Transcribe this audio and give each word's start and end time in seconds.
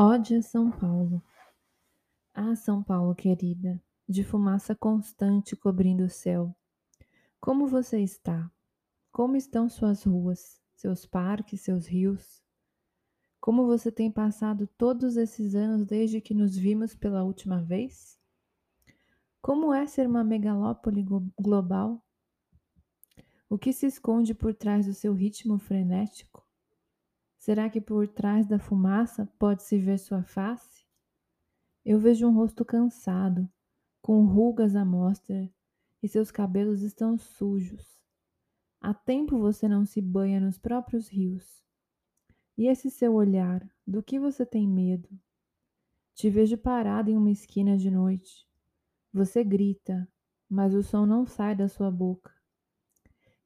Ódia 0.00 0.40
São 0.40 0.70
Paulo. 0.70 1.20
Ah, 2.32 2.54
São 2.54 2.84
Paulo 2.84 3.16
querida, 3.16 3.82
de 4.08 4.22
fumaça 4.22 4.72
constante 4.72 5.56
cobrindo 5.56 6.04
o 6.04 6.08
céu. 6.08 6.56
Como 7.40 7.66
você 7.66 7.98
está? 8.00 8.48
Como 9.10 9.34
estão 9.34 9.68
suas 9.68 10.04
ruas, 10.04 10.62
seus 10.76 11.04
parques, 11.04 11.62
seus 11.62 11.88
rios? 11.88 12.44
Como 13.40 13.66
você 13.66 13.90
tem 13.90 14.08
passado 14.08 14.68
todos 14.78 15.16
esses 15.16 15.56
anos 15.56 15.84
desde 15.84 16.20
que 16.20 16.32
nos 16.32 16.56
vimos 16.56 16.94
pela 16.94 17.24
última 17.24 17.60
vez? 17.60 18.16
Como 19.42 19.74
é 19.74 19.84
ser 19.88 20.06
uma 20.06 20.22
megalópole 20.22 21.04
global? 21.36 22.00
O 23.50 23.58
que 23.58 23.72
se 23.72 23.86
esconde 23.86 24.32
por 24.32 24.54
trás 24.54 24.86
do 24.86 24.94
seu 24.94 25.12
ritmo 25.12 25.58
frenético? 25.58 26.47
Será 27.48 27.70
que 27.70 27.80
por 27.80 28.06
trás 28.06 28.46
da 28.46 28.58
fumaça 28.58 29.24
pode-se 29.38 29.78
ver 29.78 29.98
sua 29.98 30.22
face? 30.22 30.84
Eu 31.82 31.98
vejo 31.98 32.28
um 32.28 32.34
rosto 32.34 32.62
cansado, 32.62 33.50
com 34.02 34.26
rugas 34.26 34.76
à 34.76 34.84
mostra, 34.84 35.50
e 36.02 36.06
seus 36.06 36.30
cabelos 36.30 36.82
estão 36.82 37.16
sujos. 37.16 37.98
Há 38.78 38.92
tempo 38.92 39.38
você 39.38 39.66
não 39.66 39.86
se 39.86 40.02
banha 40.02 40.38
nos 40.38 40.58
próprios 40.58 41.08
rios. 41.08 41.64
E 42.54 42.66
esse 42.66 42.90
seu 42.90 43.14
olhar, 43.14 43.66
do 43.86 44.02
que 44.02 44.20
você 44.20 44.44
tem 44.44 44.68
medo? 44.68 45.08
Te 46.14 46.28
vejo 46.28 46.58
parado 46.58 47.10
em 47.10 47.16
uma 47.16 47.30
esquina 47.30 47.78
de 47.78 47.90
noite. 47.90 48.46
Você 49.10 49.42
grita, 49.42 50.06
mas 50.50 50.74
o 50.74 50.82
som 50.82 51.06
não 51.06 51.24
sai 51.24 51.56
da 51.56 51.66
sua 51.66 51.90
boca. 51.90 52.30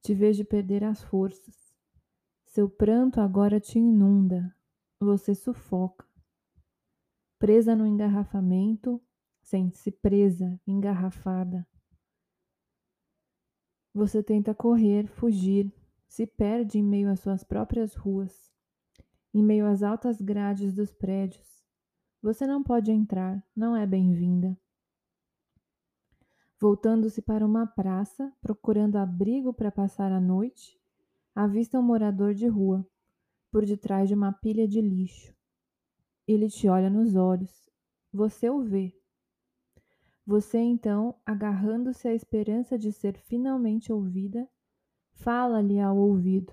Te 0.00 0.14
vejo 0.14 0.42
perder 0.46 0.84
as 0.84 1.02
forças. 1.02 1.59
Seu 2.60 2.68
pranto 2.68 3.22
agora 3.22 3.58
te 3.58 3.78
inunda. 3.78 4.54
Você 5.00 5.34
sufoca. 5.34 6.06
Presa 7.38 7.74
no 7.74 7.86
engarrafamento, 7.86 9.02
sente-se 9.40 9.90
presa, 9.90 10.60
engarrafada. 10.66 11.66
Você 13.94 14.22
tenta 14.22 14.54
correr, 14.54 15.06
fugir, 15.06 15.72
se 16.06 16.26
perde 16.26 16.78
em 16.78 16.82
meio 16.82 17.08
às 17.08 17.20
suas 17.20 17.42
próprias 17.42 17.94
ruas, 17.94 18.52
em 19.32 19.42
meio 19.42 19.64
às 19.64 19.82
altas 19.82 20.20
grades 20.20 20.74
dos 20.74 20.92
prédios. 20.92 21.64
Você 22.20 22.46
não 22.46 22.62
pode 22.62 22.92
entrar, 22.92 23.42
não 23.56 23.74
é 23.74 23.86
bem-vinda. 23.86 24.54
Voltando-se 26.60 27.22
para 27.22 27.46
uma 27.46 27.66
praça, 27.66 28.30
procurando 28.38 28.96
abrigo 28.96 29.50
para 29.50 29.72
passar 29.72 30.12
a 30.12 30.20
noite, 30.20 30.78
avista 31.34 31.78
um 31.78 31.82
morador 31.82 32.34
de 32.34 32.46
rua, 32.46 32.86
por 33.50 33.64
detrás 33.64 34.08
de 34.08 34.14
uma 34.14 34.32
pilha 34.32 34.66
de 34.66 34.80
lixo. 34.80 35.34
Ele 36.26 36.48
te 36.48 36.68
olha 36.68 36.88
nos 36.88 37.16
olhos. 37.16 37.68
Você 38.12 38.48
o 38.48 38.60
vê. 38.60 38.94
Você 40.26 40.58
então, 40.58 41.14
agarrando-se 41.26 42.06
à 42.06 42.14
esperança 42.14 42.78
de 42.78 42.92
ser 42.92 43.16
finalmente 43.18 43.92
ouvida, 43.92 44.48
fala-lhe 45.12 45.80
ao 45.80 45.96
ouvido. 45.96 46.52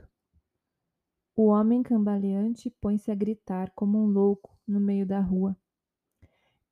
O 1.36 1.47
homem 1.47 1.84
cambaleante 1.84 2.72
põe-se 2.81 3.12
a 3.12 3.16
gritar 3.16 3.72
como 3.75 4.00
um 4.00 4.08
louco 4.08 4.58
no 4.67 4.80
meio 4.80 5.06
da 5.06 5.19
rua. 5.19 5.56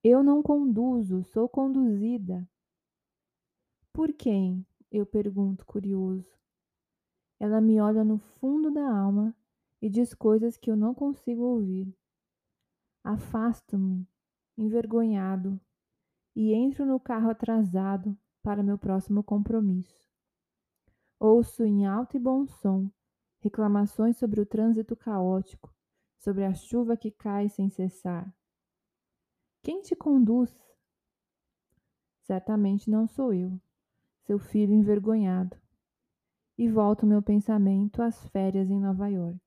Eu 0.03 0.23
não 0.23 0.41
conduzo, 0.41 1.23
sou 1.23 1.47
conduzida. 1.47 2.47
Por 3.93 4.11
quem? 4.13 4.65
Eu 4.91 5.05
pergunto, 5.05 5.65
curioso. 5.65 6.35
Ela 7.39 7.59
me 7.59 7.79
olha 7.79 8.03
no 8.03 8.17
fundo 8.17 8.71
da 8.71 8.89
alma 8.89 9.35
e 9.81 9.89
diz 9.89 10.13
coisas 10.13 10.57
que 10.57 10.71
eu 10.71 10.75
não 10.75 10.93
consigo 10.93 11.41
ouvir. 11.41 11.93
Afasto-me, 13.03 14.07
envergonhado, 14.57 15.59
e 16.35 16.53
entro 16.53 16.85
no 16.85 16.99
carro 16.99 17.29
atrasado 17.29 18.17
para 18.41 18.63
meu 18.63 18.77
próximo 18.77 19.23
compromisso. 19.23 20.09
Ouço 21.19 21.63
em 21.63 21.85
alto 21.85 22.17
e 22.17 22.19
bom 22.19 22.45
som 22.45 22.89
reclamações 23.39 24.17
sobre 24.17 24.41
o 24.41 24.45
trânsito 24.45 24.95
caótico, 24.95 25.73
sobre 26.17 26.43
a 26.43 26.53
chuva 26.53 26.97
que 26.97 27.11
cai 27.11 27.47
sem 27.47 27.69
cessar. 27.69 28.35
Quem 29.61 29.81
te 29.81 29.95
conduz? 29.95 30.51
Certamente 32.23 32.89
não 32.89 33.07
sou 33.07 33.31
eu 33.33 33.61
seu 34.25 34.39
filho 34.39 34.73
envergonhado, 34.73 35.55
e 36.57 36.67
volto 36.69 37.05
meu 37.05 37.21
pensamento 37.21 38.01
às 38.01 38.27
férias 38.27 38.69
em 38.69 38.79
Nova 38.79 39.07
York. 39.07 39.39